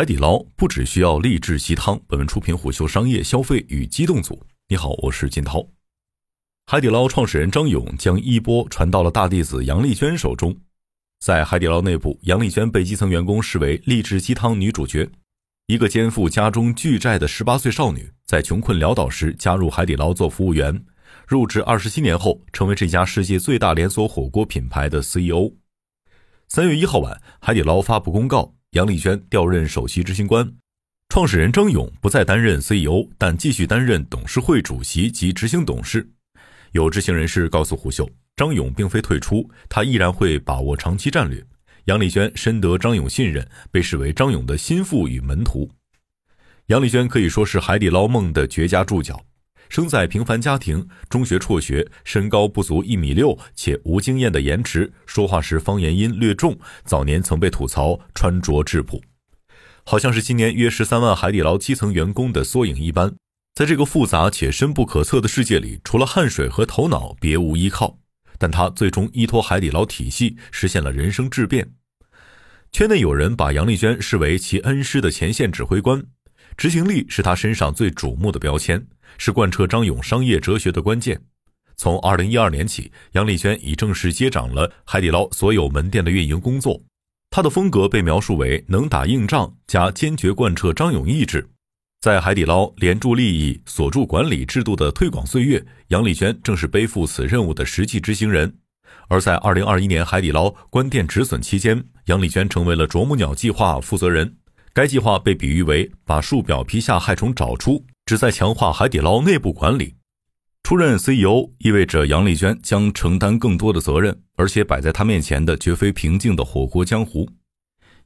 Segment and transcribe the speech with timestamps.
[0.00, 2.00] 海底捞不只需要励志鸡汤。
[2.06, 4.42] 本文出品虎嗅商业消费与机动组。
[4.68, 5.68] 你好，我是金涛。
[6.64, 10.56] 海底捞创始人张勇将衣钵传到了大弟子杨丽娟手中。
[11.18, 15.06] 在海底捞内部，杨丽娟被基层员工视为励志鸡汤女主角。
[15.66, 20.82] 一个肩负家中巨债的十八岁少女，在穷困潦倒时加入海底捞做服务员，
[21.28, 25.52] 入职二十七年后，成为这家世界最大连锁火锅品牌的 CEO。
[26.48, 28.54] 三月一号晚，海底捞发布公告。
[28.72, 30.48] 杨丽娟调任首席执行官，
[31.08, 36.08] 创始人张勇不再担任 CEO，但继续担任董事会主席及执行董事。
[36.70, 41.44] 有知情人士告诉胡秀，张勇并非退出，他依然会把握长期战略。
[41.86, 45.68] 杨丽娟深得张勇信任，被视为张勇的心腹与门徒。
[46.66, 49.20] 杨丽娟可以说是海底捞梦的绝佳注脚。
[49.70, 56.58] 生在平凡家庭，中学辍学，身高不足一米六，且无经验的颜值，说话时方言音略重。
[56.84, 59.00] 早年曾被吐槽穿着质朴，
[59.84, 63.14] 好像是今年约十三万海底捞基层员工的缩影一般。
[63.54, 67.96] 在这个复杂且深不可测的世界里，除了汗水和头脑，别无依靠。
[68.38, 71.70] 但他最终依托海底捞体系，实现了人生质变。
[72.72, 76.02] 圈内有人把杨丽娟视为其恩师的前线指挥官。
[76.56, 78.86] 执行力是他身上最瞩目的标签，
[79.18, 81.20] 是贯彻张勇商业哲学的关键。
[81.76, 86.80] 从二零一二年起，杨丽娟已正式接掌了海底捞所有门店的运营工作。
[87.30, 91.48] 她的风格被描述为能打硬仗加坚决贯彻张勇意志。
[92.00, 98.52] 在海底捞连住利益、锁住管理制度的推广岁月，杨丽娟正是背负此任务的实际执行人。
[99.08, 104.36] 而在二零二一年海底捞关店止损期间，杨丽娟成为了啄木鸟计划负责人。
[104.72, 109.94] 该计划被比喻为把树表皮下害虫找出，旨在强化海底捞内部管理。
[110.64, 117.30] 出任 CEO 意味着杨丽娟将承担更多的责任，而且摆在她面前的绝非平静的火锅江湖。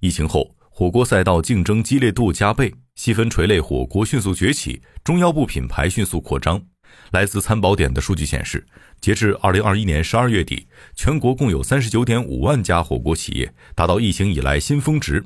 [0.00, 6.62] 疫情后，火锅赛道竞争激烈度加倍，细分垂类火锅迅速崛起，中腰部品牌迅速扩张。
[7.12, 8.66] 来自参保点的数据显示，
[9.00, 15.24] 截至二零二一年十二月底，全国共有三十九点五万家火锅企业，达到疫情以来新峰值。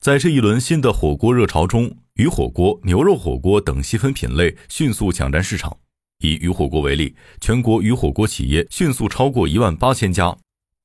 [0.00, 5.76] 在这一轮新的火锅热潮中，鱼火锅、牛肉火锅等细分品类迅速抢占市场。
[6.20, 10.36] 以鱼火锅为例，全国鱼火锅企业迅速超过一万八千家，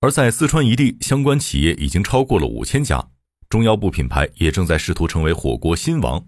[0.01, 3.07] 而在四川一地，相关企业已经超过了五千家。
[3.49, 6.25] 中腰部品牌也正在试图成为火锅新王，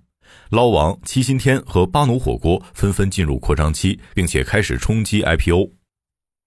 [0.52, 5.72] 捞王、七星天和巴奴火锅纷纷进入扩张期，并且开始冲击 IPO。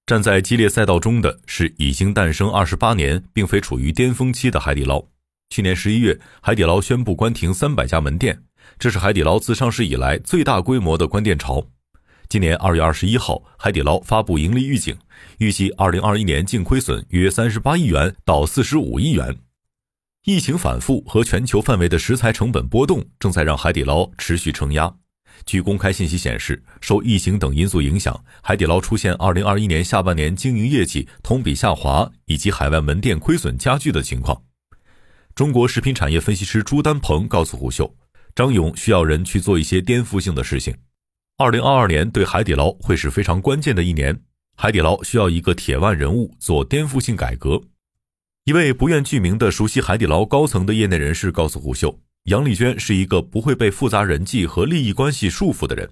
[0.06, 5.04] 站在激烈赛道中的是已经诞生二十八年，并非处于巅峰期的海底捞。
[5.50, 8.41] 去年十一月，海底捞宣布关停三百家门店，
[8.78, 11.66] 这是海底捞自上市以来最大规模的关店潮。
[12.28, 14.97] 今年二月二十一号，海底捞发布盈利预警，
[15.38, 19.36] 预计二零二一年净亏损约三十八亿元到四十五亿元。
[20.26, 24.94] 疫情反复和全球范围的食材成本波动，正在让海底捞持续承压。
[25.47, 34.41] 据公开信息显示，受疫情等因素影响，海底捞出现二零二一年下半年经营业绩同比下滑，以及海外门店亏损加剧的情况。
[35.38, 37.94] 中国食品产业分析师朱丹鹏告诉胡秀，
[38.34, 40.75] 张勇需要人去做一些颠覆性的事情。
[41.37, 44.21] 二零二二年对海底捞会是非常关键的一年，
[44.56, 47.62] 海底捞需要一个铁腕人物做颠覆性改革。
[48.47, 55.88] 一位不愿具名的熟悉海底捞高层的业内人士告诉胡秀，杨丽娟是一个不会被复杂人际和利益关系束缚的人。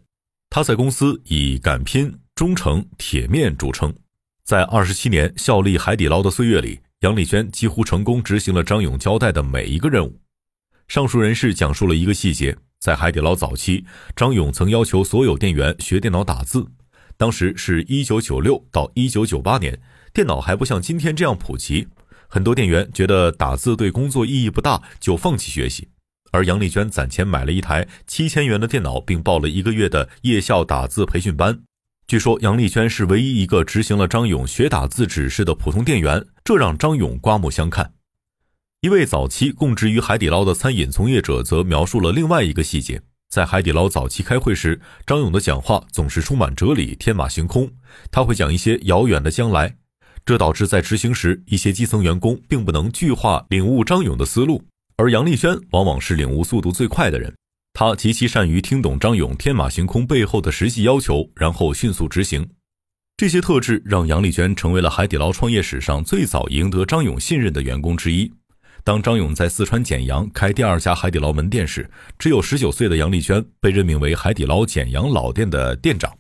[0.51, 3.95] 她在公司以敢拼、忠诚、铁面著称，
[4.43, 6.81] 在二十七年效力海底捞的岁月里。
[7.01, 10.19] 杨丽娟几乎成功执行了张勇交代的每一个任务。
[10.89, 13.85] 上述人士讲述了一个细节：在海底捞早期，
[14.15, 16.67] 张勇曾要求所有店员学电脑打字。
[17.19, 19.79] 当时是一九九六到一九九八年，
[20.15, 21.87] 电脑还不像今天这样普及，
[22.29, 25.89] 很多店员觉得打字对工作意义不大，就放弃学习。
[26.33, 31.61] 而杨丽娟攒钱买了一台七千元的电脑，并报了一个月的夜校打字培训班。
[32.09, 37.95] 据说杨丽娟是唯一一个执行了张勇学打字指示的普通店员，这让张勇刮目相看。
[38.81, 47.73] 一位早期供职于海底捞的餐饮从业者则描述了另外一个细节：在海底捞早期开会时，张勇的讲话总是充满哲理、天马行空，
[48.13, 49.77] 他会讲一些遥远的将来，
[50.25, 54.63] 这导致在执行时，一些基层员工并不能具化领悟张勇的思路，
[54.97, 57.35] 而杨丽娟往往是领悟速度最快的人。
[57.79, 62.49] 他极其善于听懂张勇天马行空背后的实际要求，然后迅速执行。
[63.19, 68.33] 这些特质让杨丽娟成为了海底捞创业史上最早赢得张勇信任的员工之一。
[68.83, 71.87] 当张勇在四川简阳开第二家海底捞门店时，
[72.19, 76.11] 只有十九岁的杨丽娟被任命为海底捞简阳老店的店长。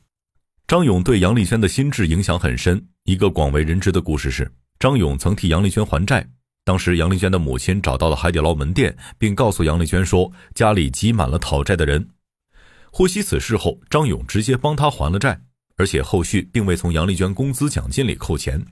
[0.67, 2.87] 张勇对杨丽娟的心智影响很深。
[3.05, 6.29] 一个广为人知的故事是，张勇曾替杨丽娟还债。
[6.67, 12.09] 当时杨丽娟的母亲找到了海底捞门店，并告诉杨丽娟说家里挤满了讨债的人。
[12.91, 15.41] 获悉此事后，张勇直接帮他还了债，
[15.77, 18.67] 而且后续并未从杨丽娟工资奖金里扣钱。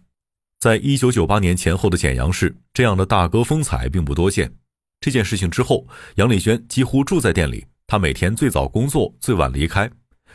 [0.59, 4.53] 在一九九八年前后的简阳市，这样的大哥风采并不多见。
[5.01, 5.87] 这件事情之后，
[6.17, 9.89] 杨丽娟几乎住在店里，她每天最早工作，最晚离开。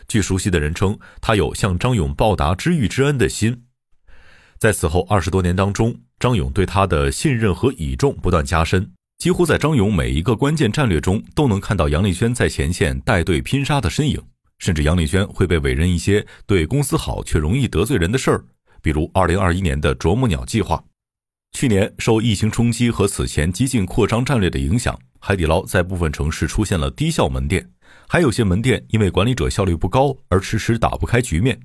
[0.07, 3.65] 据熟悉的人称，她有向张勇报答知遇之恩的心。
[4.57, 8.91] 在此后二十多年当中，张勇对他的信任和倚重不断加深。
[9.19, 14.21] 几乎在张勇每一个关键战略中，都能看到杨丽娟在前线带队拼杀的身影。
[14.59, 18.43] 甚至杨丽娟会被委任一些对公司好却容易得罪人的事儿，
[18.81, 20.83] 比如二零二一年的啄木鸟计划。
[21.53, 27.69] 去年受疫情冲击和此前激进扩张战略的影响，海底捞在部分城市出现了低效门店，
[28.09, 31.57] 还有些门店因为管理者效率不高而迟迟打不开局面。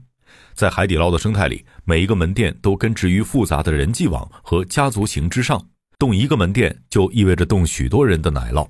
[0.54, 5.68] 在海底捞的生态里，每一个门店都根植于复杂的人际网和家族型之上。
[5.98, 8.68] 动一个门店就意味着动许多人的奶酪，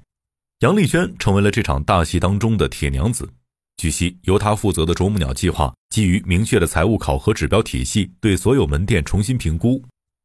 [0.60, 3.28] 杨丽娟成为了这场大戏当中的铁娘子。
[3.76, 9.82] 据悉，由她负责的啄木鸟计划基于明确的财务考核指标体系，对所有门店重新评估。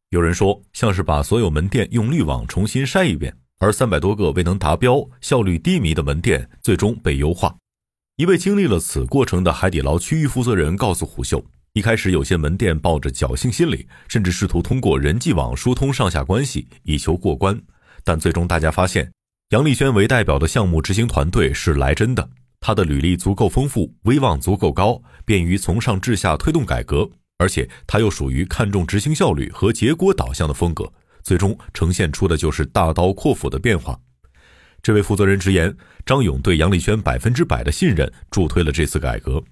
[0.10, 7.56] 有人说，像是把所有门店用滤网重新筛一遍，而三百多个未能达标、效率低迷的门店最终被优化。
[8.20, 11.42] 一位经历了此过程的海底捞区域负责人告诉虎嗅。
[11.72, 17.58] 一开始，有些门店抱着侥幸心理，甚至试图通过人际网疏通上下关系，以求过关。
[18.04, 19.10] 但最终，大家发现，
[19.52, 22.30] 杨丽娟为代表的项目执行团队是来真的。
[22.60, 27.10] 他的履历足够丰富，威望足够高，便于从上至下推动改革。
[27.38, 30.92] 而且，他又属于看重执行效率和结果导向的风格，
[31.24, 33.98] 最终呈现出的就是大刀阔斧的变化。
[34.82, 39.44] 这位负责人直言，张勇对杨丽娟百分之百的信任，助推了这次改革。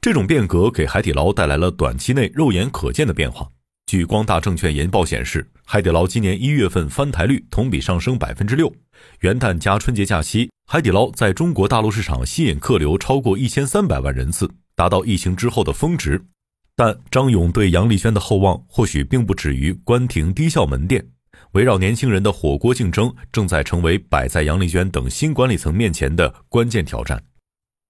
[0.00, 3.48] 这种变革给海底捞带来了短期内肉眼可见的变化。
[3.86, 8.72] 据光大证券研报显示，海底捞今年一月份翻台率同比上升百分之六。
[9.20, 16.24] 元旦加春节假期，海底捞在中国大陆市场吸引客流超过一千三百万人次，达到疫情之后的峰值。
[16.74, 21.06] 但张勇对杨丽娟的厚望或许并不止于关停低效门店，
[21.52, 27.22] 围绕年轻人的火锅竞争正在成为摆在杨丽娟等新管理层面前的关键挑战。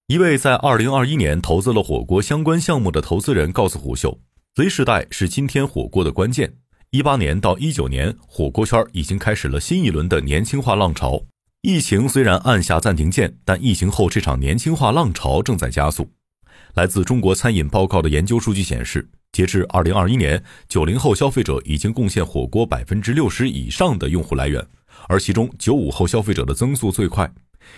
[0.07, 4.19] 一位在二零二一年投资了火锅相关项目的投资人告诉虎嗅
[4.55, 6.55] ：“Z 时代是今天火锅的关键。
[6.89, 11.23] 一八年到一九年，火锅圈已经开始了新一轮的年轻化浪潮。
[11.61, 16.11] 疫情虽然按下暂停键，但疫情后这场年轻化浪潮正在加速。
[16.75, 24.65] 来自中国餐饮报告的研究数据显示，截至二零二一年，九零后消费者已经贡献火锅百分之六十以上的用户来源，
[25.07, 27.31] 而其中九五后消费者的增速最快。”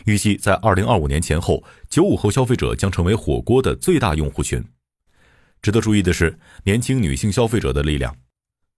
[0.06, 4.64] 预计在二零二五年前后，九五后消费者将成为火锅的最大用户群。
[5.62, 8.16] 值得注意的是，年轻女性消费者的力量。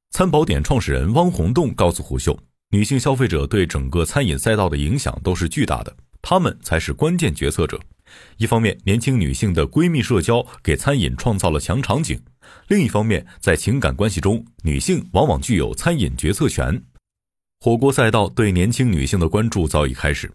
[0.09, 2.37] 餐宝点创始人汪红栋告诉虎嗅，
[2.71, 7.79] 女性消费者对整个餐饮赛道的影响都是巨大的，她们才是关键决策者。
[8.37, 12.17] 一方面，年轻女性的闺蜜社交给餐饮创造了强场景；
[12.67, 16.83] 另一方面，在情感关系中，女性往往具有餐饮决策权。
[17.59, 20.31] 火锅赛道对年轻女性的关注早已开始。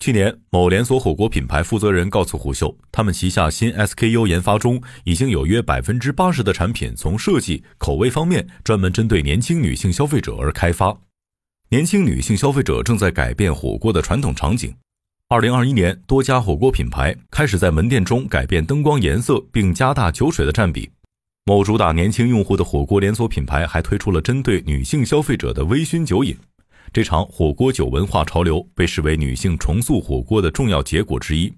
[0.00, 10.98] 去年，某连锁火锅品牌负责人告诉虎嗅，他们旗下新 SKU 研发中已经有约百分之八十的产品从设计、口味方面专门针对年轻女性消费者而开发。
[11.70, 14.74] 年轻女性消费者正在改变火锅的传统场景。
[15.28, 20.88] 二零二一年，多家火锅品牌开始在门店中改变灯光颜色，并加大酒水的占比。
[21.46, 26.36] 某主打年轻用户的火锅连锁品牌还推出了针对女性消费者的微醺酒饮。
[26.92, 31.52] 这场火锅酒文化潮流被视为女性重塑火锅的重要结果之一，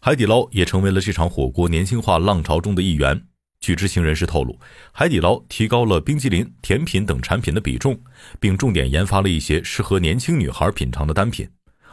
[0.00, 3.18] 海底捞也成为了这场火锅年轻化浪潮中的一员。
[3.60, 4.58] 据知情人士透露，
[4.92, 7.98] 海底捞提高了冰激凌、甜品等产品的比重，
[8.38, 11.48] 并重点研发了一些适合年轻女孩品尝的单品。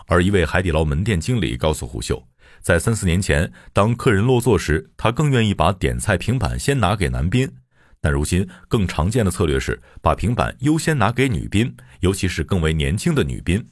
[0.07, 2.27] 而一位海底捞门店经理告诉胡秀，
[2.61, 7.51] 在三四年前，当客人落座时，他更愿意把点菜平板先拿给男宾。
[7.99, 13.69] 但如今更常见的策略是把平板优先拿给女宾，尤其是更为年轻的女宾。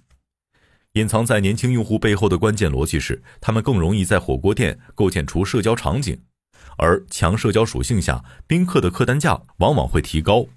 [0.94, 6.22] 隐藏在年轻用户背后的关键逻辑是，他们更容易在火锅店构建出社交场景，
[6.78, 10.48] 而强社交属性下，宾客的客单价往往会提高。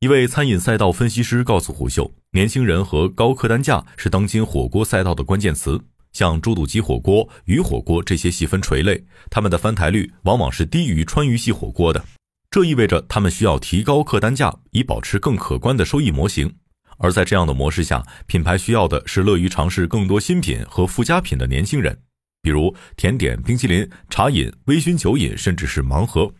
[0.00, 5.82] 一位餐饮赛道分析师告诉胡秀，年轻人和高客单价是当今火锅赛道的关键词。
[6.12, 12.04] 像猪肚鸡火锅、鱼火锅这些细分垂类，他们的翻台率往往是低于川渝系火锅的。
[12.50, 16.54] 这意味着他们需要提高客单价，以保持更可观的收益模型。
[16.98, 21.98] 而在这样的模式下，品牌需要的是乐于尝试更多新品和附加品的年轻人，
[22.42, 26.30] 比如甜点、冰淇淋、茶饮、微醺酒饮，甚至是盲盒。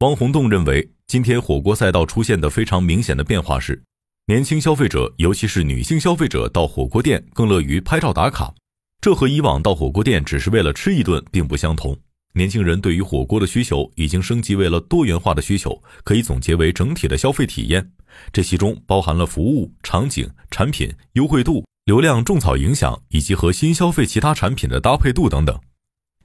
[0.00, 3.82] 汪洪栋认为，今天火锅赛道出现的非常明显的变化是，
[4.28, 8.52] 年轻消费者，尤其是女性消费者，到火锅店更乐于拍照打卡，
[9.00, 11.96] 这和以往到火锅店只是为了吃一顿并不相同。
[12.34, 17.92] 年轻人对于火锅的需求已经升级为了多元化的需求，可以总结为整体的消费体验。
[18.32, 25.56] 这其中包含了服务、场景、产品、优惠度、流量种草影响，以及和新消费其他产品的搭配度等等。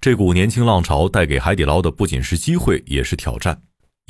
[0.02, 3.62] 这股年轻浪潮带给海底捞的不仅是机会，也是挑战。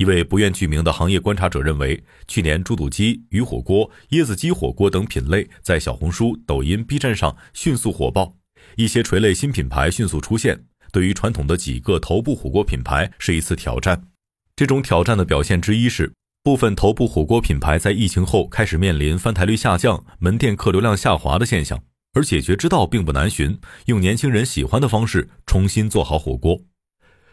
[0.02, 8.34] 一位不愿具名的行业观察者认为，去年猪肚鸡、鱼火锅、椰子鸡火锅等品类在小红书、抖音、B 站上迅速火爆，
[8.74, 10.64] 一些垂类新品牌迅速出现。
[10.90, 14.08] 对于传统的几个头部火锅品牌是一次挑战。
[14.56, 21.80] 这种挑战的表现之一是，部分头部火锅品牌在疫情后开始面临翻台率下降、门店客流量下滑的现象，
[22.14, 23.56] 而解决之道并不难寻，
[23.86, 26.60] 用年轻人喜欢的方式重新做好火锅。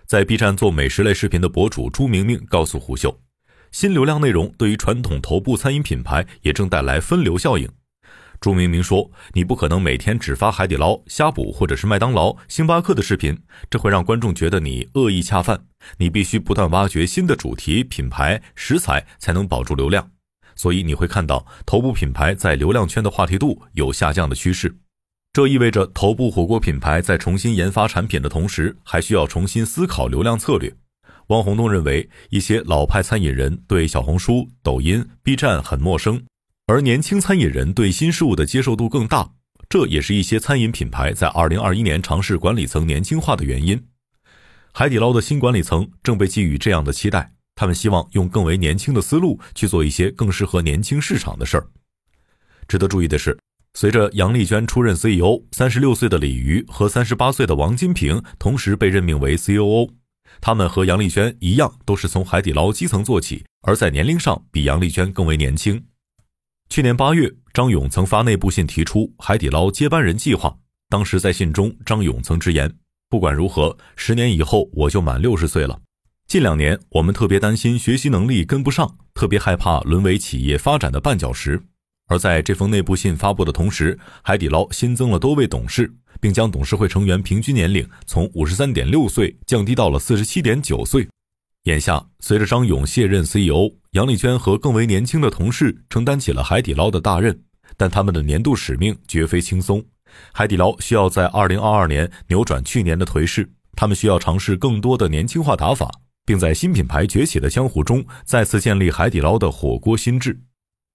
[0.10, 3.16] 在 B 站做美食类视频的博主朱明明告诉虎嗅，
[3.70, 7.70] 新流量内容对于传统头部餐饮品牌也正带来分流效应。
[8.42, 13.38] 朱明明说：“你不可能每天只发海底捞、呷哺或者是麦当劳、星巴克的视频，
[13.70, 15.66] 这会让观众觉得你恶意恰饭。
[16.00, 20.10] 你必须不断挖掘新的主题、品牌、食材，才能保住流量。
[20.56, 24.75] 所以你会看到头部品牌在流量圈的话题度有下降的趋势。
[25.31, 30.75] 这意味着头部火锅品牌在重新研发产品的同时，还需要重新思考流量策略。”
[31.27, 36.24] 汪洪东认为，一些老派餐饮人对小红书、抖音、B 站很陌生。
[36.65, 39.29] 而年轻餐饮人对新事物的接受度更大，
[39.69, 43.79] 这也是一些餐饮品牌在二零二一年尝试管理层年轻化的原因。
[44.74, 51.67] 海底捞的新管理层正被寄予这样的期待，他们希望用更为年轻的思路去做一些更适合年轻市场的事儿。
[52.67, 53.38] 值得注意的是，
[53.79, 59.89] 随着杨丽娟出任 CEO，三十六岁的李瑜和三十八岁的王金平同时被任命为 COO，
[60.41, 65.81] 他们和杨丽娟一样，都是从海底捞基层做起，而在年龄上比杨丽娟更为年轻。
[66.69, 70.57] 去年八月，张勇曾发内部信提出海底捞接班人计划。
[70.89, 72.69] 当时在信中，张勇曾直言
[73.09, 75.79] ：“不管如何，十年以后我就满六十岁了。
[76.27, 81.63] 近两年，我们特别担心学习能力跟不上，特别害怕沦为企业发展的绊脚石。”
[82.10, 91.08] 而在这封内部信发布的同时，海底捞新增了多位董事，并将董事会成员平均年龄从五十三点六岁降低到了四十七点九岁。
[91.63, 97.39] 眼下，随着张勇卸任 CEO，杨丽娟和更为年轻的同事承担起了海底捞的大任，
[97.78, 99.84] 但他们的年度使命绝非轻松。
[100.34, 105.92] 海底捞需要在2022年扭转去年的颓势，他们需要尝试更多的年轻化打法，
[106.25, 110.42] 并在新品牌崛起的江湖中再次建立海底捞的火锅新制。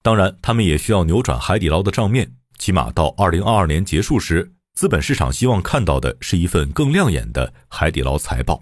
[0.05, 8.61] 当然，他们也需要扭转海底捞的账面，起码到2022年结束时，资本市场希望看到的是一份更亮眼的海底捞财报。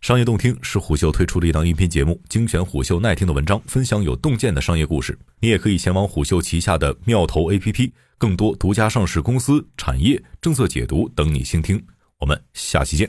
[0.00, 5.16] 商业洞听是虎嗅推出的一档音频节目，精选虎嗅耐听的文章，分享有洞见的商业故事。
[5.38, 11.80] 你也可以前往虎嗅旗下的妙投 APP，更多独家上市公司、产业政策解读等你倾听。
[12.18, 13.08] 我们下期见。